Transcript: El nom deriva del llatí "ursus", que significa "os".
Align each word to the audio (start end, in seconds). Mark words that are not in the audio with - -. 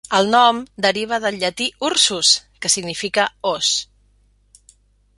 El 0.19 0.29
nom 0.35 0.61
deriva 0.85 1.19
del 1.25 1.37
llatí 1.43 1.67
"ursus", 1.91 2.33
que 2.65 2.73
significa 2.77 3.31
"os". 3.55 3.75